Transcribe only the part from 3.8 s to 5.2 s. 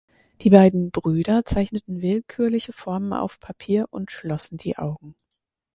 und schlossen die Augen.